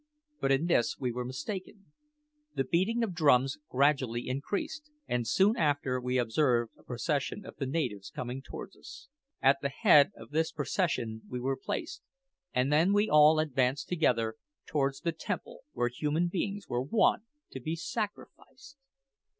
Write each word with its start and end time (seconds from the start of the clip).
But 0.39 0.51
in 0.51 0.65
this 0.65 0.97
we 0.97 1.11
were 1.11 1.23
mistaken. 1.23 1.91
The 2.55 2.63
beating 2.63 3.03
of 3.03 3.13
drums 3.13 3.59
gradually 3.69 4.27
increased, 4.27 4.89
and 5.07 5.27
soon 5.27 5.55
after 5.55 6.01
we 6.01 6.17
observed 6.17 6.71
a 6.75 6.81
procession 6.83 7.45
of 7.45 7.57
the 7.57 7.67
natives 7.67 8.09
coming 8.09 8.41
towards 8.41 8.75
us. 8.75 9.09
At 9.43 9.57
the 9.61 9.69
head 9.69 10.09
of 10.17 10.31
this 10.31 10.51
procession 10.51 11.21
we 11.29 11.39
were 11.39 11.55
placed, 11.55 12.01
and 12.51 12.73
then 12.73 12.93
we 12.93 13.09
all 13.11 13.37
advanced 13.37 13.89
together 13.89 14.37
towards 14.65 15.01
the 15.01 15.11
temple 15.11 15.65
where 15.71 15.87
human 15.89 16.29
victims 16.29 16.67
were 16.67 16.81
wont 16.81 17.21
to 17.51 17.59
be 17.59 17.75
sacrificed! 17.75 18.77